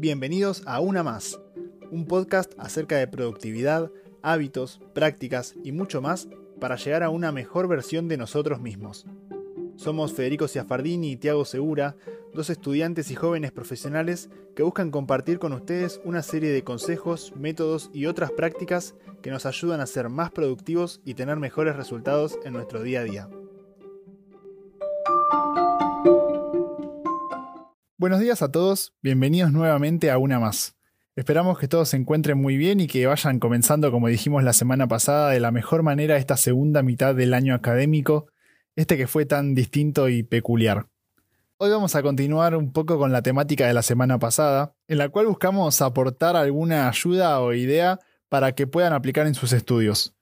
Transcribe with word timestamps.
Bienvenidos 0.00 0.62
a 0.64 0.78
Una 0.78 1.02
Más, 1.02 1.40
un 1.90 2.06
podcast 2.06 2.52
acerca 2.56 2.98
de 2.98 3.08
productividad, 3.08 3.90
hábitos, 4.22 4.80
prácticas 4.94 5.56
y 5.64 5.72
mucho 5.72 6.00
más 6.00 6.28
para 6.60 6.76
llegar 6.76 7.02
a 7.02 7.10
una 7.10 7.32
mejor 7.32 7.66
versión 7.66 8.06
de 8.06 8.16
nosotros 8.16 8.60
mismos. 8.60 9.06
Somos 9.74 10.12
Federico 10.12 10.46
Ciafardini 10.46 11.10
y 11.10 11.16
Tiago 11.16 11.44
Segura, 11.44 11.96
dos 12.32 12.48
estudiantes 12.48 13.10
y 13.10 13.16
jóvenes 13.16 13.50
profesionales 13.50 14.30
que 14.54 14.62
buscan 14.62 14.92
compartir 14.92 15.40
con 15.40 15.52
ustedes 15.52 16.00
una 16.04 16.22
serie 16.22 16.52
de 16.52 16.62
consejos, 16.62 17.32
métodos 17.34 17.90
y 17.92 18.06
otras 18.06 18.30
prácticas 18.30 18.94
que 19.20 19.32
nos 19.32 19.46
ayudan 19.46 19.80
a 19.80 19.86
ser 19.86 20.10
más 20.10 20.30
productivos 20.30 21.00
y 21.04 21.14
tener 21.14 21.38
mejores 21.38 21.74
resultados 21.74 22.38
en 22.44 22.52
nuestro 22.52 22.84
día 22.84 23.00
a 23.00 23.04
día. 23.04 23.28
Buenos 28.00 28.20
días 28.20 28.42
a 28.42 28.52
todos, 28.52 28.92
bienvenidos 29.02 29.50
nuevamente 29.50 30.12
a 30.12 30.18
una 30.18 30.38
más. 30.38 30.76
Esperamos 31.16 31.58
que 31.58 31.66
todos 31.66 31.88
se 31.88 31.96
encuentren 31.96 32.38
muy 32.38 32.56
bien 32.56 32.78
y 32.78 32.86
que 32.86 33.04
vayan 33.08 33.40
comenzando, 33.40 33.90
como 33.90 34.06
dijimos 34.06 34.44
la 34.44 34.52
semana 34.52 34.86
pasada, 34.86 35.30
de 35.30 35.40
la 35.40 35.50
mejor 35.50 35.82
manera 35.82 36.16
esta 36.16 36.36
segunda 36.36 36.84
mitad 36.84 37.16
del 37.16 37.34
año 37.34 37.56
académico, 37.56 38.28
este 38.76 38.96
que 38.96 39.08
fue 39.08 39.26
tan 39.26 39.52
distinto 39.56 40.08
y 40.08 40.22
peculiar. 40.22 40.86
Hoy 41.56 41.70
vamos 41.70 41.96
a 41.96 42.02
continuar 42.04 42.54
un 42.54 42.72
poco 42.72 42.98
con 42.98 43.10
la 43.10 43.22
temática 43.22 43.66
de 43.66 43.74
la 43.74 43.82
semana 43.82 44.16
pasada, 44.20 44.76
en 44.86 44.98
la 44.98 45.08
cual 45.08 45.26
buscamos 45.26 45.82
aportar 45.82 46.36
alguna 46.36 46.88
ayuda 46.88 47.40
o 47.40 47.52
idea 47.52 47.98
para 48.28 48.52
que 48.52 48.68
puedan 48.68 48.92
aplicar 48.92 49.26
en 49.26 49.34
sus 49.34 49.52
estudios. 49.52 50.14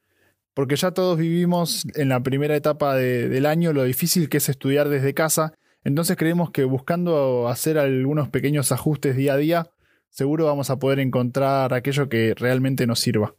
Porque 0.54 0.76
ya 0.76 0.92
todos 0.92 1.18
vivimos 1.18 1.84
en 1.94 2.08
la 2.08 2.22
primera 2.22 2.56
etapa 2.56 2.94
del 2.94 3.44
año 3.44 3.74
lo 3.74 3.84
difícil 3.84 4.30
que 4.30 4.38
es 4.38 4.48
estudiar 4.48 4.88
desde 4.88 5.12
casa 5.12 5.52
entonces 5.86 6.16
creemos 6.16 6.50
que 6.50 6.64
buscando 6.64 7.46
hacer 7.46 7.78
algunos 7.78 8.28
pequeños 8.28 8.72
ajustes 8.72 9.14
día 9.14 9.34
a 9.34 9.36
día, 9.36 9.70
seguro 10.10 10.44
vamos 10.44 10.68
a 10.68 10.80
poder 10.80 10.98
encontrar 10.98 11.72
aquello 11.72 12.08
que 12.08 12.34
realmente 12.36 12.88
nos 12.88 12.98
sirva. 12.98 13.36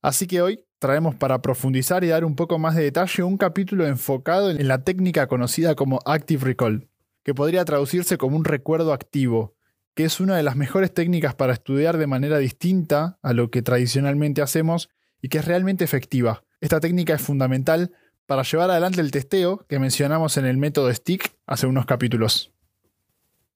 Así 0.00 0.26
que 0.26 0.40
hoy 0.40 0.64
traemos 0.78 1.16
para 1.16 1.42
profundizar 1.42 2.02
y 2.02 2.08
dar 2.08 2.24
un 2.24 2.34
poco 2.34 2.58
más 2.58 2.76
de 2.76 2.84
detalle 2.84 3.24
un 3.24 3.36
capítulo 3.36 3.86
enfocado 3.86 4.50
en 4.50 4.68
la 4.68 4.84
técnica 4.84 5.26
conocida 5.26 5.74
como 5.74 6.00
Active 6.06 6.46
Recall, 6.46 6.88
que 7.22 7.34
podría 7.34 7.62
traducirse 7.66 8.16
como 8.16 8.38
un 8.38 8.46
recuerdo 8.46 8.94
activo, 8.94 9.54
que 9.94 10.04
es 10.04 10.18
una 10.18 10.34
de 10.34 10.44
las 10.44 10.56
mejores 10.56 10.94
técnicas 10.94 11.34
para 11.34 11.52
estudiar 11.52 11.98
de 11.98 12.06
manera 12.06 12.38
distinta 12.38 13.18
a 13.20 13.34
lo 13.34 13.50
que 13.50 13.60
tradicionalmente 13.60 14.40
hacemos 14.40 14.88
y 15.20 15.28
que 15.28 15.38
es 15.38 15.44
realmente 15.44 15.84
efectiva. 15.84 16.42
Esta 16.62 16.80
técnica 16.80 17.12
es 17.12 17.20
fundamental 17.20 17.92
para 18.26 18.42
llevar 18.42 18.70
adelante 18.70 19.00
el 19.00 19.10
testeo 19.10 19.64
que 19.68 19.78
mencionamos 19.78 20.36
en 20.36 20.46
el 20.46 20.56
método 20.56 20.92
STICK 20.92 21.32
hace 21.46 21.66
unos 21.66 21.86
capítulos. 21.86 22.52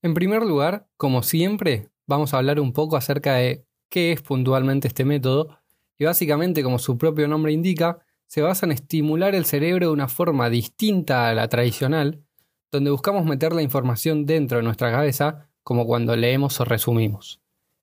En 0.02 0.14
primer 0.14 0.42
lugar, 0.42 0.86
como 0.96 1.22
siempre, 1.22 1.88
vamos 2.06 2.32
a 2.32 2.38
hablar 2.38 2.60
un 2.60 2.72
poco 2.72 2.96
acerca 2.96 3.34
de 3.34 3.64
qué 3.88 4.12
es 4.12 4.22
puntualmente 4.22 4.88
este 4.88 5.04
método 5.04 5.58
y 5.98 6.04
básicamente, 6.04 6.62
como 6.62 6.78
su 6.78 6.96
propio 6.96 7.28
nombre 7.28 7.52
indica, 7.52 7.98
se 8.26 8.42
basa 8.42 8.64
en 8.64 8.72
estimular 8.72 9.34
el 9.34 9.44
cerebro 9.44 9.88
de 9.88 9.92
una 9.92 10.08
forma 10.08 10.48
distinta 10.48 11.28
a 11.28 11.34
la 11.34 11.48
tradicional, 11.48 12.22
donde 12.70 12.90
buscamos 12.90 13.26
meter 13.26 13.52
la 13.52 13.62
información 13.62 14.24
dentro 14.24 14.58
de 14.58 14.62
nuestra 14.62 14.90
cabeza, 14.92 15.48
como 15.62 15.84
cuando 15.84 16.16
leemos 16.16 16.60
o 16.60 16.64
resumimos. 16.64 17.40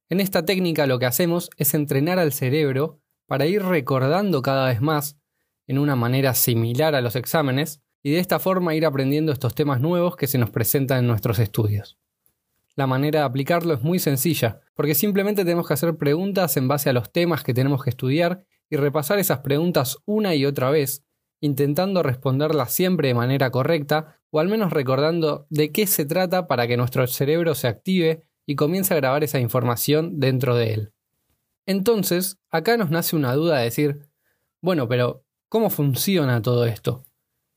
En 0.10 0.22
esta 0.22 0.46
técnica 0.46 0.88
lo 0.88 1.00
que 1.00 1.06
hacemos 1.06 1.50
es 1.58 1.74
entrenar 1.74 2.18
al 2.18 2.32
cerebro 2.32 3.02
para 3.28 3.46
ir 3.46 3.62
recordando 3.62 4.42
cada 4.42 4.70
vez 4.70 4.82
más 4.82 5.18
en 5.68 5.78
una 5.78 5.96
manera 5.96 6.34
similar 6.34 6.96
a 6.96 7.02
los 7.02 7.16
exámenes 7.16 7.82
y 8.02 8.12
de 8.12 8.20
esta 8.20 8.40
forma 8.40 8.76
ir 8.76 8.86
aprendiendo 8.86 9.32
estos 9.32 9.54
temas 9.54 9.82
nuevos 9.82 10.16
que 10.16 10.28
se 10.28 10.38
nos 10.38 10.50
presentan 10.50 11.00
en 11.00 11.08
nuestros 11.08 11.40
estudios. 11.40 11.98
La 12.76 12.88
manera 12.88 13.22
de 13.22 13.26
aplicarlo 13.26 13.74
es 13.74 13.82
muy 13.82 14.00
sencilla, 14.00 14.62
porque 14.76 14.96
simplemente 14.96 15.44
tenemos 15.44 15.68
que 15.68 15.74
hacer 15.74 15.98
preguntas 15.98 16.58
en 16.58 16.68
base 16.68 16.90
a 16.90 16.94
los 16.94 17.12
temas 17.12 17.44
que 17.44 17.54
tenemos 17.54 17.84
que 17.84 17.90
estudiar 17.90 18.46
y 18.70 18.78
repasar 18.78 19.20
esas 19.20 19.40
preguntas 19.40 19.98
una 20.06 20.36
y 20.36 20.46
otra 20.46 20.70
vez, 20.70 21.04
intentando 21.42 22.04
responderlas 22.04 22.72
siempre 22.72 23.10
de 23.10 23.14
manera 23.14 23.50
correcta 23.52 24.16
o 24.30 24.40
al 24.40 24.48
menos 24.48 24.72
recordando 24.72 25.48
de 25.50 25.72
qué 25.72 25.88
se 25.88 26.06
trata 26.06 26.48
para 26.48 26.68
que 26.68 26.78
nuestro 26.78 27.06
cerebro 27.08 27.56
se 27.56 27.68
active 27.68 28.24
y 28.46 28.56
comience 28.56 28.94
a 28.94 28.98
grabar 28.98 29.24
esa 29.24 29.40
información 29.40 30.20
dentro 30.20 30.56
de 30.56 30.74
él. 30.74 30.94
Entonces, 31.66 32.38
acá 32.50 32.78
nos 32.78 32.90
nace 32.90 33.16
una 33.16 33.34
duda 33.34 33.58
de 33.58 33.66
decir, 33.66 34.08
bueno, 34.62 34.88
pero 34.88 35.26
¿Cómo 35.50 35.70
funciona 35.70 36.42
todo 36.42 36.66
esto? 36.66 37.06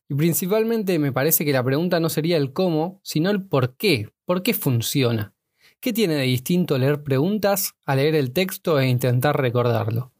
Y 0.08 0.14
principalmente 0.14 0.98
me 0.98 1.12
parece 1.12 1.44
que 1.44 1.52
la 1.52 1.64
pregunta 1.64 1.98
no 1.98 2.08
sería 2.08 2.36
el 2.36 2.52
cómo, 2.52 3.00
sino 3.02 3.30
el 3.30 3.44
por 3.46 3.76
qué. 3.76 4.10
¿Por 4.24 4.42
qué 4.42 4.54
funciona? 4.54 5.34
¿Qué 5.80 5.92
tiene 5.92 6.14
de 6.14 6.22
distinto 6.22 6.78
leer 6.78 7.02
preguntas 7.02 7.74
a 7.86 7.96
leer 7.96 8.14
el 8.14 8.32
texto 8.32 8.78
e 8.78 8.88
intentar 8.88 9.40
recordarlo? 9.40 10.12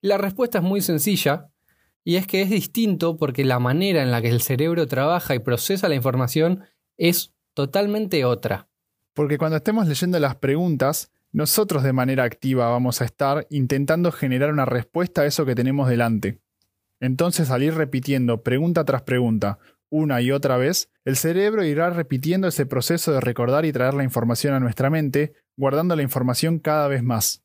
La 0.00 0.18
respuesta 0.18 0.58
es 0.58 0.64
muy 0.64 0.80
sencilla, 0.80 1.50
y 2.04 2.16
es 2.16 2.26
que 2.26 2.42
es 2.42 2.50
distinto 2.50 3.16
porque 3.16 3.44
la 3.44 3.58
manera 3.58 4.02
en 4.02 4.10
la 4.10 4.22
que 4.22 4.28
el 4.28 4.40
cerebro 4.40 4.86
trabaja 4.86 5.34
y 5.34 5.40
procesa 5.40 5.88
la 5.88 5.94
información 5.94 6.64
es 6.96 7.34
totalmente 7.54 8.24
otra. 8.24 8.68
Porque 9.14 9.38
cuando 9.38 9.56
estemos 9.56 9.86
leyendo 9.86 10.18
las 10.20 10.36
preguntas, 10.36 11.10
nosotros 11.32 11.82
de 11.82 11.92
manera 11.92 12.24
activa 12.24 12.68
vamos 12.68 13.00
a 13.00 13.04
estar 13.04 13.46
intentando 13.50 14.12
generar 14.12 14.52
una 14.52 14.64
respuesta 14.66 15.22
a 15.22 15.26
eso 15.26 15.44
que 15.46 15.54
tenemos 15.54 15.88
delante. 15.88 16.43
Entonces, 17.04 17.50
al 17.50 17.62
ir 17.62 17.74
repitiendo 17.74 18.42
pregunta 18.42 18.86
tras 18.86 19.02
pregunta, 19.02 19.58
una 19.90 20.22
y 20.22 20.30
otra 20.30 20.56
vez, 20.56 20.88
el 21.04 21.16
cerebro 21.16 21.62
irá 21.62 21.90
repitiendo 21.90 22.48
ese 22.48 22.64
proceso 22.64 23.12
de 23.12 23.20
recordar 23.20 23.66
y 23.66 23.72
traer 23.72 23.92
la 23.92 24.04
información 24.04 24.54
a 24.54 24.60
nuestra 24.60 24.88
mente, 24.88 25.34
guardando 25.54 25.94
la 25.96 26.02
información 26.02 26.58
cada 26.58 26.88
vez 26.88 27.02
más. 27.02 27.42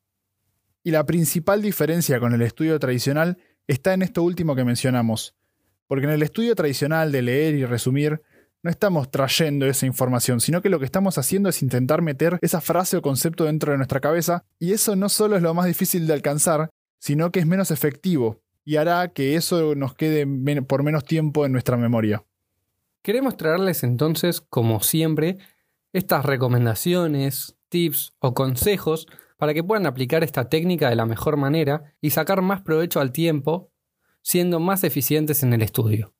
Y 0.82 0.92
la 0.92 1.04
principal 1.04 1.60
diferencia 1.60 2.18
con 2.20 2.32
el 2.32 2.40
estudio 2.40 2.78
tradicional 2.78 3.36
está 3.66 3.92
en 3.92 4.00
esto 4.00 4.22
último 4.22 4.56
que 4.56 4.64
mencionamos, 4.64 5.36
porque 5.86 6.06
en 6.06 6.12
el 6.12 6.22
estudio 6.22 6.54
tradicional 6.54 7.12
de 7.12 7.20
leer 7.20 7.54
y 7.54 7.66
resumir, 7.66 8.22
no 8.62 8.70
estamos 8.70 9.10
trayendo 9.10 9.66
esa 9.66 9.84
información, 9.84 10.40
sino 10.40 10.62
que 10.62 10.70
lo 10.70 10.78
que 10.78 10.86
estamos 10.86 11.18
haciendo 11.18 11.50
es 11.50 11.62
intentar 11.62 12.00
meter 12.00 12.38
esa 12.40 12.62
frase 12.62 12.96
o 12.96 13.02
concepto 13.02 13.44
dentro 13.44 13.72
de 13.72 13.76
nuestra 13.76 14.00
cabeza, 14.00 14.42
y 14.58 14.72
eso 14.72 14.96
no 14.96 15.10
solo 15.10 15.36
es 15.36 15.42
lo 15.42 15.52
más 15.52 15.66
difícil 15.66 16.06
de 16.06 16.14
alcanzar, 16.14 16.70
sino 16.98 17.30
que 17.30 17.40
es 17.40 17.46
menos 17.46 17.70
efectivo, 17.70 18.40
y 18.64 18.76
hará 18.76 19.08
que 19.12 19.36
eso 19.36 19.74
nos 19.74 19.94
quede 19.94 20.26
por 20.62 20.82
menos 20.82 21.04
tiempo 21.04 21.46
en 21.46 21.52
nuestra 21.52 21.76
memoria. 21.76 22.24
Queremos 23.02 23.36
traerles 23.36 23.82
entonces, 23.82 24.40
como 24.40 24.80
siempre, 24.80 25.38
estas 25.92 26.24
recomendaciones, 26.24 27.56
tips 27.68 28.14
o 28.18 28.34
consejos 28.34 29.06
para 29.38 29.54
que 29.54 29.64
puedan 29.64 29.86
aplicar 29.86 30.22
esta 30.22 30.48
técnica 30.48 30.90
de 30.90 30.96
la 30.96 31.06
mejor 31.06 31.38
manera 31.38 31.94
y 32.02 32.10
sacar 32.10 32.42
más 32.42 32.60
provecho 32.60 33.00
al 33.00 33.10
tiempo, 33.10 33.70
siendo 34.20 34.60
más 34.60 34.84
eficientes 34.84 35.42
en 35.42 35.54
el 35.54 35.62
estudio. 35.62 36.12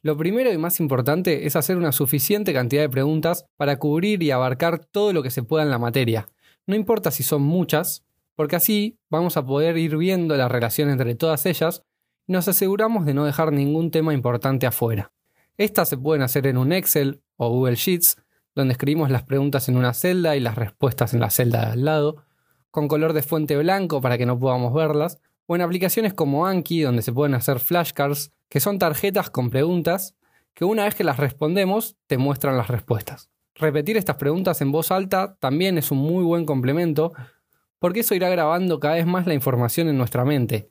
Lo 0.00 0.16
primero 0.16 0.52
y 0.52 0.56
más 0.56 0.80
importante 0.80 1.46
es 1.46 1.56
hacer 1.56 1.76
una 1.76 1.92
suficiente 1.92 2.54
cantidad 2.54 2.82
de 2.82 2.88
preguntas 2.88 3.46
para 3.56 3.78
cubrir 3.78 4.22
y 4.22 4.30
abarcar 4.30 4.84
todo 4.84 5.12
lo 5.12 5.22
que 5.22 5.30
se 5.30 5.42
pueda 5.42 5.64
en 5.64 5.70
la 5.70 5.78
materia. 5.78 6.28
No 6.66 6.74
importa 6.74 7.10
si 7.10 7.22
son 7.22 7.42
muchas, 7.42 8.04
porque 8.36 8.56
así 8.56 9.00
vamos 9.10 9.36
a 9.36 9.44
poder 9.44 9.76
ir 9.78 9.96
viendo 9.96 10.36
la 10.36 10.48
relación 10.48 10.90
entre 10.90 11.14
todas 11.14 11.46
ellas 11.46 11.82
y 12.26 12.32
nos 12.32 12.46
aseguramos 12.46 13.06
de 13.06 13.14
no 13.14 13.24
dejar 13.24 13.52
ningún 13.52 13.90
tema 13.90 14.14
importante 14.14 14.66
afuera. 14.66 15.12
Estas 15.56 15.88
se 15.88 15.96
pueden 15.96 16.22
hacer 16.22 16.46
en 16.46 16.58
un 16.58 16.72
Excel 16.72 17.22
o 17.36 17.48
Google 17.48 17.76
Sheets, 17.76 18.16
donde 18.54 18.72
escribimos 18.72 19.10
las 19.10 19.22
preguntas 19.22 19.68
en 19.68 19.76
una 19.76 19.94
celda 19.94 20.36
y 20.36 20.40
las 20.40 20.54
respuestas 20.54 21.14
en 21.14 21.20
la 21.20 21.30
celda 21.30 21.66
de 21.66 21.72
al 21.72 21.84
lado, 21.84 22.24
con 22.70 22.88
color 22.88 23.14
de 23.14 23.22
fuente 23.22 23.56
blanco 23.56 24.00
para 24.00 24.18
que 24.18 24.26
no 24.26 24.38
podamos 24.38 24.74
verlas, 24.74 25.18
o 25.46 25.56
en 25.56 25.62
aplicaciones 25.62 26.12
como 26.12 26.46
Anki, 26.46 26.82
donde 26.82 27.02
se 27.02 27.12
pueden 27.12 27.34
hacer 27.34 27.58
flashcards, 27.58 28.32
que 28.48 28.60
son 28.60 28.78
tarjetas 28.78 29.30
con 29.30 29.50
preguntas 29.50 30.14
que 30.54 30.64
una 30.64 30.84
vez 30.84 30.94
que 30.94 31.04
las 31.04 31.18
respondemos 31.18 31.96
te 32.06 32.18
muestran 32.18 32.56
las 32.56 32.68
respuestas. 32.68 33.30
Repetir 33.54 33.96
estas 33.96 34.16
preguntas 34.16 34.60
en 34.60 34.72
voz 34.72 34.90
alta 34.90 35.36
también 35.40 35.78
es 35.78 35.90
un 35.90 35.98
muy 35.98 36.24
buen 36.24 36.44
complemento 36.44 37.12
porque 37.78 38.00
eso 38.00 38.14
irá 38.14 38.28
grabando 38.28 38.80
cada 38.80 38.94
vez 38.94 39.06
más 39.06 39.26
la 39.26 39.34
información 39.34 39.88
en 39.88 39.98
nuestra 39.98 40.24
mente. 40.24 40.70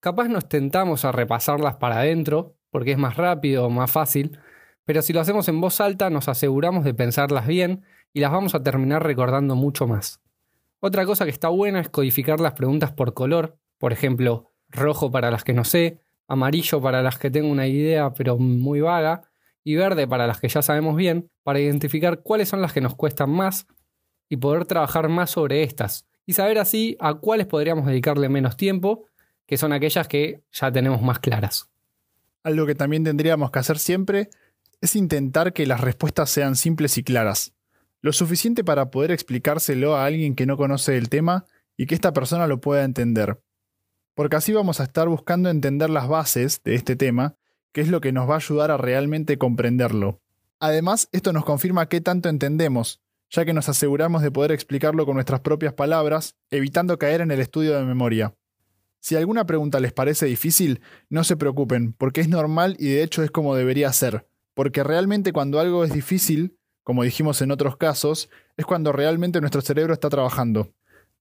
Capaz 0.00 0.28
nos 0.28 0.48
tentamos 0.48 1.04
a 1.04 1.12
repasarlas 1.12 1.76
para 1.76 1.98
adentro, 1.98 2.56
porque 2.70 2.92
es 2.92 2.98
más 2.98 3.16
rápido 3.16 3.66
o 3.66 3.70
más 3.70 3.90
fácil, 3.90 4.38
pero 4.84 5.02
si 5.02 5.12
lo 5.12 5.20
hacemos 5.20 5.48
en 5.48 5.60
voz 5.60 5.80
alta 5.80 6.10
nos 6.10 6.28
aseguramos 6.28 6.84
de 6.84 6.94
pensarlas 6.94 7.46
bien 7.46 7.84
y 8.12 8.20
las 8.20 8.32
vamos 8.32 8.54
a 8.54 8.62
terminar 8.62 9.04
recordando 9.04 9.54
mucho 9.54 9.86
más. 9.86 10.20
Otra 10.80 11.06
cosa 11.06 11.24
que 11.24 11.30
está 11.30 11.48
buena 11.48 11.80
es 11.80 11.88
codificar 11.88 12.40
las 12.40 12.54
preguntas 12.54 12.90
por 12.90 13.14
color, 13.14 13.56
por 13.78 13.92
ejemplo, 13.92 14.50
rojo 14.68 15.10
para 15.10 15.30
las 15.30 15.44
que 15.44 15.52
no 15.52 15.64
sé, 15.64 16.00
amarillo 16.26 16.80
para 16.80 17.02
las 17.02 17.18
que 17.18 17.30
tengo 17.30 17.48
una 17.48 17.68
idea 17.68 18.12
pero 18.14 18.38
muy 18.38 18.80
vaga, 18.80 19.30
y 19.64 19.76
verde 19.76 20.08
para 20.08 20.26
las 20.26 20.40
que 20.40 20.48
ya 20.48 20.62
sabemos 20.62 20.96
bien, 20.96 21.30
para 21.42 21.60
identificar 21.60 22.22
cuáles 22.22 22.48
son 22.48 22.60
las 22.60 22.72
que 22.72 22.80
nos 22.80 22.94
cuestan 22.94 23.30
más 23.30 23.66
y 24.28 24.36
poder 24.36 24.64
trabajar 24.64 25.08
más 25.08 25.30
sobre 25.30 25.62
estas, 25.62 26.06
y 26.26 26.34
saber 26.34 26.58
así 26.58 26.96
a 27.00 27.14
cuáles 27.14 27.46
podríamos 27.46 27.86
dedicarle 27.86 28.28
menos 28.28 28.56
tiempo, 28.56 29.06
que 29.46 29.56
son 29.56 29.72
aquellas 29.72 30.08
que 30.08 30.42
ya 30.52 30.72
tenemos 30.72 31.02
más 31.02 31.18
claras. 31.18 31.68
Algo 32.42 32.66
que 32.66 32.74
también 32.74 33.04
tendríamos 33.04 33.50
que 33.50 33.58
hacer 33.58 33.78
siempre 33.78 34.30
es 34.80 34.96
intentar 34.96 35.52
que 35.52 35.66
las 35.66 35.80
respuestas 35.80 36.30
sean 36.30 36.56
simples 36.56 36.98
y 36.98 37.04
claras. 37.04 37.52
Lo 38.00 38.12
suficiente 38.12 38.64
para 38.64 38.90
poder 38.90 39.12
explicárselo 39.12 39.96
a 39.96 40.04
alguien 40.04 40.34
que 40.34 40.46
no 40.46 40.56
conoce 40.56 40.96
el 40.96 41.08
tema 41.08 41.44
y 41.76 41.86
que 41.86 41.94
esta 41.94 42.12
persona 42.12 42.48
lo 42.48 42.60
pueda 42.60 42.82
entender. 42.82 43.40
Porque 44.14 44.36
así 44.36 44.52
vamos 44.52 44.80
a 44.80 44.84
estar 44.84 45.08
buscando 45.08 45.50
entender 45.50 45.88
las 45.88 46.08
bases 46.08 46.62
de 46.64 46.74
este 46.74 46.96
tema, 46.96 47.36
que 47.72 47.80
es 47.80 47.88
lo 47.88 48.00
que 48.00 48.12
nos 48.12 48.28
va 48.28 48.34
a 48.34 48.38
ayudar 48.38 48.70
a 48.72 48.76
realmente 48.76 49.38
comprenderlo. 49.38 50.20
Además, 50.58 51.08
esto 51.12 51.32
nos 51.32 51.44
confirma 51.44 51.88
qué 51.88 52.00
tanto 52.00 52.28
entendemos, 52.28 53.00
ya 53.32 53.46
que 53.46 53.54
nos 53.54 53.68
aseguramos 53.70 54.22
de 54.22 54.30
poder 54.30 54.52
explicarlo 54.52 55.06
con 55.06 55.14
nuestras 55.14 55.40
propias 55.40 55.72
palabras, 55.72 56.36
evitando 56.50 56.98
caer 56.98 57.22
en 57.22 57.30
el 57.30 57.40
estudio 57.40 57.74
de 57.76 57.84
memoria. 57.84 58.34
Si 59.00 59.16
alguna 59.16 59.46
pregunta 59.46 59.80
les 59.80 59.92
parece 59.92 60.26
difícil, 60.26 60.82
no 61.08 61.24
se 61.24 61.36
preocupen, 61.36 61.94
porque 61.94 62.20
es 62.20 62.28
normal 62.28 62.76
y 62.78 62.88
de 62.88 63.02
hecho 63.02 63.22
es 63.22 63.30
como 63.30 63.56
debería 63.56 63.90
ser, 63.92 64.28
porque 64.54 64.84
realmente 64.84 65.32
cuando 65.32 65.58
algo 65.58 65.82
es 65.82 65.92
difícil, 65.92 66.58
como 66.84 67.04
dijimos 67.04 67.40
en 67.40 67.50
otros 67.50 67.76
casos, 67.78 68.28
es 68.56 68.66
cuando 68.66 68.92
realmente 68.92 69.40
nuestro 69.40 69.62
cerebro 69.62 69.94
está 69.94 70.10
trabajando. 70.10 70.70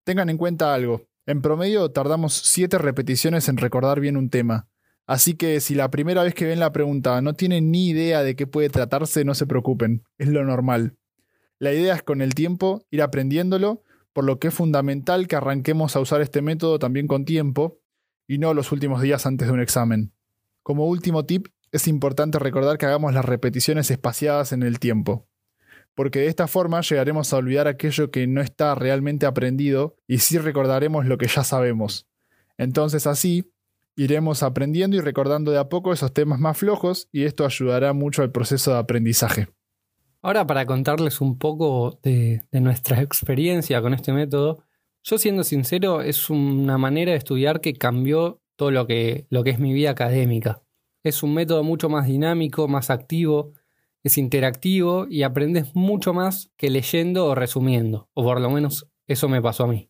Tengan 0.03 0.29
en 0.29 0.37
cuenta 0.37 0.73
algo, 0.73 1.07
en 1.25 1.41
promedio 1.41 1.91
tardamos 1.91 2.33
7 2.33 2.77
repeticiones 2.77 3.47
en 3.47 3.55
recordar 3.55 4.01
bien 4.01 4.17
un 4.17 4.29
tema, 4.29 4.67
así 5.07 5.35
que 5.35 5.61
si 5.61 5.75
la 5.75 5.89
primera 5.89 6.23
vez 6.23 6.35
que 6.35 6.45
ven 6.45 6.59
la 6.59 6.73
pregunta 6.73 7.21
no 7.21 7.35
tienen 7.35 7.71
ni 7.71 7.87
idea 7.87 8.21
de 8.21 8.35
qué 8.35 8.47
puede 8.47 8.69
tratarse, 8.69 9.23
no 9.23 9.33
se 9.33 9.47
preocupen, 9.47 10.03
es 10.17 10.27
lo 10.27 10.43
normal. 10.43 10.97
La 11.61 11.71
idea 11.71 11.93
es 11.93 12.01
con 12.01 12.23
el 12.23 12.33
tiempo 12.33 12.87
ir 12.89 13.03
aprendiéndolo 13.03 13.83
por 14.13 14.23
lo 14.23 14.39
que 14.39 14.47
es 14.47 14.53
fundamental 14.53 15.27
que 15.27 15.35
arranquemos 15.35 15.95
a 15.95 15.99
usar 15.99 16.19
este 16.21 16.41
método 16.41 16.79
también 16.79 17.05
con 17.05 17.23
tiempo 17.23 17.79
y 18.27 18.39
no 18.39 18.55
los 18.55 18.71
últimos 18.71 18.99
días 19.03 19.27
antes 19.27 19.47
de 19.47 19.53
un 19.53 19.59
examen. 19.61 20.11
Como 20.63 20.87
último 20.87 21.23
tip, 21.27 21.49
es 21.71 21.87
importante 21.87 22.39
recordar 22.39 22.79
que 22.79 22.87
hagamos 22.87 23.13
las 23.13 23.25
repeticiones 23.25 23.91
espaciadas 23.91 24.53
en 24.53 24.63
el 24.63 24.79
tiempo, 24.79 25.27
porque 25.93 26.21
de 26.21 26.29
esta 26.29 26.47
forma 26.47 26.81
llegaremos 26.81 27.31
a 27.31 27.37
olvidar 27.37 27.67
aquello 27.67 28.09
que 28.09 28.25
no 28.25 28.41
está 28.41 28.73
realmente 28.73 29.27
aprendido 29.27 29.97
y 30.07 30.17
sí 30.17 30.39
recordaremos 30.39 31.05
lo 31.05 31.19
que 31.19 31.27
ya 31.27 31.43
sabemos. 31.43 32.07
Entonces 32.57 33.05
así, 33.05 33.53
iremos 33.95 34.41
aprendiendo 34.41 34.97
y 34.97 35.01
recordando 35.01 35.51
de 35.51 35.59
a 35.59 35.69
poco 35.69 35.93
esos 35.93 36.11
temas 36.11 36.39
más 36.39 36.57
flojos 36.57 37.07
y 37.11 37.25
esto 37.25 37.45
ayudará 37.45 37.93
mucho 37.93 38.23
al 38.23 38.31
proceso 38.31 38.71
de 38.71 38.79
aprendizaje. 38.79 39.47
Ahora 40.23 40.45
para 40.45 40.67
contarles 40.67 41.19
un 41.19 41.39
poco 41.39 41.99
de, 42.03 42.43
nuestra 42.51 43.01
experiencia 43.01 43.81
con 43.81 43.95
este 43.95 44.13
método, 44.13 44.63
yo 45.03 45.17
siendo 45.17 45.43
sincero 45.43 46.01
es 46.01 46.29
una 46.29 46.77
manera 46.77 47.11
de 47.11 47.17
estudiar 47.17 47.59
que 47.59 47.73
cambió 47.73 48.39
todo 48.55 48.69
lo 48.69 48.85
que, 48.85 49.25
es 49.31 49.59
mi 49.59 49.73
vida 49.73 49.89
académica. 49.89 50.61
Es 51.03 51.23
un 51.23 51.33
método 51.33 51.63
mucho 51.63 51.89
más 51.89 52.05
dinámico, 52.05 52.67
más 52.67 52.91
activo, 52.91 53.53
es 54.03 54.19
interactivo 54.19 55.07
y 55.09 55.23
aprendes 55.23 55.75
mucho 55.75 56.13
más 56.13 56.51
que 56.55 56.69
leyendo 56.69 57.25
o 57.25 57.33
resumiendo, 57.33 58.09
o 58.13 58.23
por 58.23 58.39
lo 58.39 58.51
menos 58.51 58.87
eso 59.07 59.27
me 59.27 59.41
pasó 59.41 59.63
a 59.63 59.67
mí. 59.67 59.89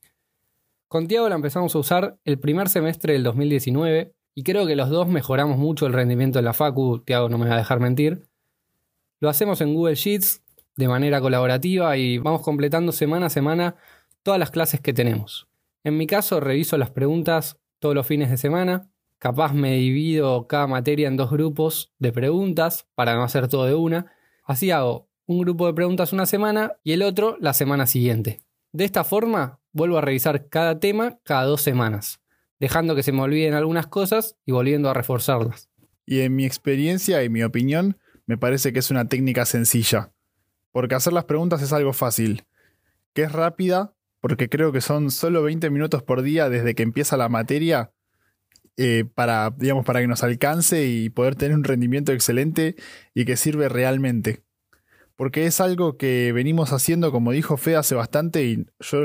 Con 0.87 1.07
Tiago 1.07 1.27
la 1.27 1.35
empezamos 1.35 1.75
a 1.75 1.79
usar 1.79 2.17
el 2.23 2.39
primer 2.39 2.69
semestre 2.69 3.13
del 3.13 3.23
2019 3.23 4.13
y 4.33 4.43
creo 4.43 4.65
que 4.65 4.77
los 4.77 4.89
dos 4.89 5.09
mejoramos 5.09 5.57
mucho 5.57 5.87
el 5.87 5.93
rendimiento 5.93 6.39
de 6.39 6.43
la 6.43 6.53
Facu, 6.53 6.99
Tiago 6.99 7.27
no 7.27 7.37
me 7.37 7.49
va 7.49 7.55
a 7.55 7.57
dejar 7.57 7.81
mentir, 7.81 8.30
lo 9.21 9.29
hacemos 9.29 9.61
en 9.61 9.73
Google 9.73 9.95
Sheets 9.95 10.41
de 10.75 10.87
manera 10.87 11.21
colaborativa 11.21 11.95
y 11.95 12.17
vamos 12.17 12.41
completando 12.41 12.91
semana 12.91 13.27
a 13.27 13.29
semana 13.29 13.75
todas 14.23 14.39
las 14.39 14.49
clases 14.51 14.81
que 14.81 14.93
tenemos. 14.93 15.47
En 15.83 15.95
mi 15.95 16.07
caso, 16.07 16.39
reviso 16.39 16.77
las 16.77 16.89
preguntas 16.89 17.57
todos 17.79 17.93
los 17.95 18.07
fines 18.07 18.31
de 18.31 18.37
semana. 18.37 18.89
Capaz 19.19 19.53
me 19.53 19.75
divido 19.75 20.47
cada 20.47 20.65
materia 20.65 21.07
en 21.07 21.17
dos 21.17 21.29
grupos 21.29 21.93
de 21.99 22.11
preguntas 22.11 22.87
para 22.95 23.15
no 23.15 23.23
hacer 23.23 23.47
todo 23.47 23.65
de 23.65 23.75
una. 23.75 24.11
Así 24.43 24.71
hago 24.71 25.07
un 25.27 25.39
grupo 25.39 25.67
de 25.67 25.73
preguntas 25.73 26.13
una 26.13 26.25
semana 26.25 26.73
y 26.83 26.93
el 26.93 27.03
otro 27.03 27.37
la 27.39 27.53
semana 27.53 27.85
siguiente. 27.85 28.41
De 28.71 28.85
esta 28.85 29.03
forma, 29.03 29.59
vuelvo 29.71 29.99
a 29.99 30.01
revisar 30.01 30.49
cada 30.49 30.79
tema 30.79 31.19
cada 31.23 31.43
dos 31.45 31.61
semanas, 31.61 32.21
dejando 32.59 32.95
que 32.95 33.03
se 33.03 33.11
me 33.11 33.21
olviden 33.21 33.53
algunas 33.53 33.85
cosas 33.85 34.35
y 34.47 34.51
volviendo 34.51 34.89
a 34.89 34.95
reforzarlas. 34.95 35.69
Y 36.07 36.21
en 36.21 36.35
mi 36.35 36.45
experiencia 36.45 37.23
y 37.23 37.29
mi 37.29 37.43
opinión, 37.43 37.97
me 38.31 38.37
parece 38.37 38.71
que 38.71 38.79
es 38.79 38.89
una 38.91 39.09
técnica 39.09 39.45
sencilla. 39.45 40.13
Porque 40.71 40.95
hacer 40.95 41.11
las 41.11 41.25
preguntas 41.25 41.61
es 41.61 41.73
algo 41.73 41.91
fácil. 41.91 42.45
Que 43.13 43.23
es 43.23 43.33
rápida, 43.33 43.93
porque 44.21 44.47
creo 44.47 44.71
que 44.71 44.79
son 44.79 45.11
solo 45.11 45.43
20 45.43 45.69
minutos 45.69 46.01
por 46.01 46.21
día 46.21 46.47
desde 46.47 46.73
que 46.73 46.83
empieza 46.83 47.17
la 47.17 47.27
materia 47.27 47.91
eh, 48.77 49.03
para, 49.03 49.53
digamos, 49.57 49.85
para 49.85 49.99
que 49.99 50.07
nos 50.07 50.23
alcance 50.23 50.87
y 50.87 51.09
poder 51.09 51.35
tener 51.35 51.57
un 51.57 51.65
rendimiento 51.65 52.13
excelente 52.13 52.77
y 53.13 53.25
que 53.25 53.35
sirve 53.35 53.67
realmente. 53.67 54.45
Porque 55.17 55.45
es 55.45 55.59
algo 55.59 55.97
que 55.97 56.31
venimos 56.31 56.71
haciendo, 56.71 57.11
como 57.11 57.33
dijo 57.33 57.57
Fe 57.57 57.75
hace 57.75 57.95
bastante, 57.95 58.45
y 58.45 58.65
yo, 58.79 59.01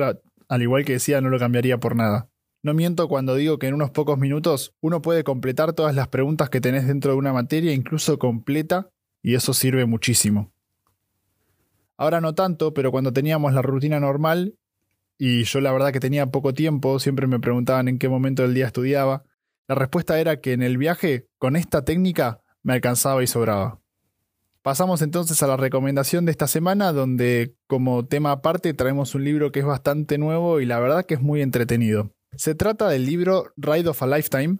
al 0.49 0.63
igual 0.63 0.85
que 0.85 0.93
decía, 0.93 1.21
no 1.21 1.31
lo 1.31 1.41
cambiaría 1.41 1.79
por 1.79 1.97
nada. 1.97 2.31
No 2.63 2.75
miento 2.75 3.09
cuando 3.09 3.35
digo 3.35 3.59
que 3.59 3.67
en 3.67 3.75
unos 3.75 3.91
pocos 3.91 4.19
minutos 4.19 4.77
uno 4.81 5.03
puede 5.03 5.25
completar 5.25 5.73
todas 5.73 5.97
las 5.97 6.07
preguntas 6.07 6.49
que 6.49 6.61
tenés 6.61 6.87
dentro 6.87 7.11
de 7.11 7.19
una 7.19 7.33
materia, 7.33 7.73
incluso 7.73 8.21
completa, 8.21 8.93
y 9.27 9.35
eso 9.35 9.53
sirve 9.53 9.87
muchísimo. 9.87 10.53
Ahora 11.97 12.21
no 12.21 12.37
tanto, 12.37 12.73
pero 12.73 12.93
cuando 12.93 13.13
teníamos 13.13 13.53
la 13.55 13.61
rutina 13.61 13.99
normal, 13.99 14.55
y 15.19 15.43
yo 15.43 15.61
la 15.61 15.73
verdad 15.73 15.93
que 15.93 15.99
tenía 15.99 16.27
poco 16.27 16.55
tiempo, 16.55 17.01
siempre 17.01 17.27
me 17.27 17.41
preguntaban 17.41 17.89
en 17.89 17.99
qué 17.99 18.09
momento 18.09 18.43
del 18.43 18.55
día 18.55 18.67
estudiaba, 18.67 19.25
la 19.67 19.75
respuesta 19.75 20.21
era 20.21 20.41
que 20.41 20.53
en 20.53 20.63
el 20.63 20.79
viaje, 20.79 21.27
con 21.39 21.57
esta 21.57 21.85
técnica, 21.85 22.41
me 22.63 22.75
alcanzaba 22.75 23.21
y 23.21 23.27
sobraba. 23.27 23.81
Pasamos 24.63 25.03
entonces 25.03 25.43
a 25.43 25.49
la 25.49 25.57
recomendación 25.57 26.25
de 26.25 26.31
esta 26.31 26.47
semana, 26.47 26.93
donde 26.93 27.57
como 27.67 28.07
tema 28.07 28.31
aparte 28.31 28.75
traemos 28.75 29.17
un 29.17 29.25
libro 29.25 29.51
que 29.51 29.59
es 29.59 29.67
bastante 29.67 30.19
nuevo 30.19 30.61
y 30.61 30.67
la 30.67 30.79
verdad 30.79 31.05
que 31.05 31.15
es 31.15 31.21
muy 31.21 31.43
entretenido. 31.43 32.13
Se 32.37 32.55
trata 32.55 32.89
del 32.89 33.07
libro 33.07 33.53
Ride 33.57 33.89
of 33.89 34.01
a 34.05 34.07
Lifetime, 34.07 34.59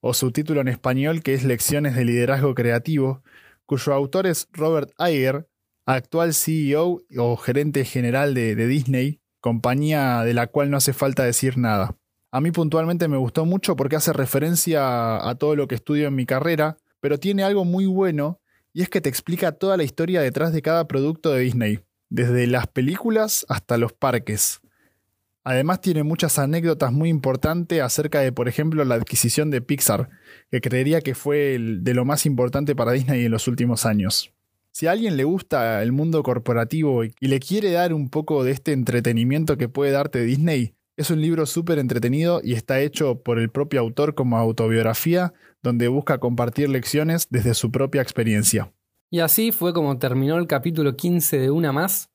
o 0.00 0.14
su 0.14 0.32
título 0.32 0.62
en 0.62 0.68
español 0.68 1.22
que 1.22 1.34
es 1.34 1.44
Lecciones 1.44 1.94
de 1.94 2.06
Liderazgo 2.06 2.54
Creativo, 2.54 3.22
cuyo 3.66 3.92
autor 3.92 4.26
es 4.26 4.48
Robert 4.52 4.90
Iger, 4.98 5.48
actual 5.84 6.34
CEO 6.34 7.02
o 7.16 7.36
gerente 7.36 7.84
general 7.84 8.34
de, 8.34 8.54
Disney, 8.66 9.20
compañía 9.40 10.22
de 10.22 10.34
la 10.34 10.46
cual 10.46 10.70
no 10.70 10.76
hace 10.76 10.92
falta 10.92 11.24
decir 11.24 11.58
nada. 11.58 11.96
A 12.32 12.40
mí 12.40 12.50
puntualmente 12.50 13.08
me 13.08 13.16
gustó 13.16 13.44
mucho 13.44 13.76
porque 13.76 13.96
hace 13.96 14.12
referencia 14.12 15.28
a 15.28 15.34
todo 15.36 15.54
lo 15.56 15.68
que 15.68 15.76
estudio 15.76 16.08
en 16.08 16.14
mi 16.14 16.26
carrera, 16.26 16.76
pero 17.00 17.18
tiene 17.18 17.44
algo 17.44 17.64
muy 17.64 17.86
bueno 17.86 18.40
y 18.72 18.82
es 18.82 18.88
que 18.88 19.00
te 19.00 19.08
explica 19.08 19.52
toda 19.52 19.76
la 19.76 19.84
historia 19.84 20.20
detrás 20.20 20.52
de 20.52 20.62
cada 20.62 20.86
producto 20.86 21.30
de 21.30 21.40
Disney, 21.40 21.80
desde 22.10 22.46
las 22.46 22.66
películas 22.66 23.46
hasta 23.48 23.78
los 23.78 23.92
parques. 23.92 24.60
Además 25.48 25.80
tiene 25.80 26.02
muchas 26.02 26.40
anécdotas 26.40 26.92
muy 26.92 27.08
importantes 27.08 27.80
acerca 27.80 28.18
de, 28.18 28.32
por 28.32 28.48
ejemplo, 28.48 28.84
la 28.84 28.96
adquisición 28.96 29.48
de 29.48 29.60
Pixar, 29.60 30.08
que 30.50 30.60
creería 30.60 31.02
que 31.02 31.14
fue 31.14 31.56
de 31.60 31.94
lo 31.94 32.04
más 32.04 32.26
importante 32.26 32.74
para 32.74 32.90
Disney 32.90 33.26
en 33.26 33.30
los 33.30 33.46
últimos 33.46 33.86
años. 33.86 34.32
Si 34.72 34.88
a 34.88 34.90
alguien 34.90 35.16
le 35.16 35.22
gusta 35.22 35.84
el 35.84 35.92
mundo 35.92 36.24
corporativo 36.24 37.04
y 37.04 37.12
le 37.20 37.38
quiere 37.38 37.70
dar 37.70 37.94
un 37.94 38.10
poco 38.10 38.42
de 38.42 38.50
este 38.50 38.72
entretenimiento 38.72 39.56
que 39.56 39.68
puede 39.68 39.92
darte 39.92 40.24
Disney, 40.24 40.74
es 40.96 41.12
un 41.12 41.20
libro 41.20 41.46
súper 41.46 41.78
entretenido 41.78 42.40
y 42.42 42.54
está 42.54 42.80
hecho 42.80 43.22
por 43.22 43.38
el 43.38 43.48
propio 43.48 43.78
autor 43.78 44.16
como 44.16 44.38
autobiografía, 44.38 45.32
donde 45.62 45.86
busca 45.86 46.18
compartir 46.18 46.70
lecciones 46.70 47.28
desde 47.30 47.54
su 47.54 47.70
propia 47.70 48.02
experiencia. 48.02 48.72
Y 49.10 49.20
así 49.20 49.52
fue 49.52 49.72
como 49.72 49.96
terminó 50.00 50.38
el 50.38 50.48
capítulo 50.48 50.96
15 50.96 51.38
de 51.38 51.52
Una 51.52 51.70
Más. 51.70 52.10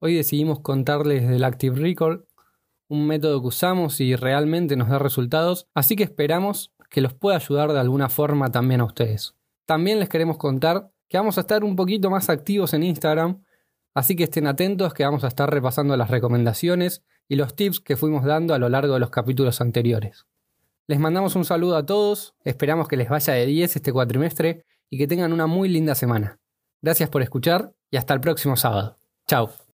Hoy 0.00 0.16
decidimos 0.16 0.58
contarles 0.58 1.28
del 1.28 1.44
Active 1.44 1.78
Record, 1.78 2.24
un 2.88 3.06
método 3.06 3.40
que 3.40 3.48
usamos 3.48 4.00
y 4.00 4.16
realmente 4.16 4.76
nos 4.76 4.88
da 4.88 4.98
resultados, 4.98 5.66
así 5.74 5.96
que 5.96 6.04
esperamos 6.04 6.72
que 6.90 7.00
los 7.00 7.14
pueda 7.14 7.36
ayudar 7.36 7.72
de 7.72 7.80
alguna 7.80 8.08
forma 8.08 8.50
también 8.50 8.80
a 8.80 8.84
ustedes. 8.84 9.34
También 9.64 9.98
les 9.98 10.08
queremos 10.08 10.36
contar 10.36 10.90
que 11.08 11.18
vamos 11.18 11.38
a 11.38 11.42
estar 11.42 11.64
un 11.64 11.76
poquito 11.76 12.10
más 12.10 12.30
activos 12.30 12.74
en 12.74 12.82
Instagram, 12.82 13.42
así 13.94 14.14
que 14.16 14.24
estén 14.24 14.46
atentos 14.46 14.94
que 14.94 15.04
vamos 15.04 15.24
a 15.24 15.28
estar 15.28 15.50
repasando 15.50 15.96
las 15.96 16.10
recomendaciones 16.10 17.02
y 17.28 17.36
los 17.36 17.54
tips 17.54 17.80
que 17.80 17.96
fuimos 17.96 18.24
dando 18.24 18.54
a 18.54 18.58
lo 18.58 18.68
largo 18.68 18.94
de 18.94 19.00
los 19.00 19.10
capítulos 19.10 19.60
anteriores. 19.60 20.26
Les 20.86 21.00
mandamos 21.00 21.34
un 21.34 21.44
saludo 21.44 21.76
a 21.76 21.84
todos, 21.84 22.34
esperamos 22.44 22.86
que 22.86 22.96
les 22.96 23.08
vaya 23.08 23.34
de 23.34 23.46
10 23.46 23.76
este 23.76 23.92
cuatrimestre 23.92 24.64
y 24.88 24.98
que 24.98 25.08
tengan 25.08 25.32
una 25.32 25.48
muy 25.48 25.68
linda 25.68 25.96
semana. 25.96 26.38
Gracias 26.80 27.10
por 27.10 27.22
escuchar 27.22 27.72
y 27.90 27.96
hasta 27.96 28.14
el 28.14 28.20
próximo 28.20 28.56
sábado. 28.56 28.96
Chao. 29.26 29.65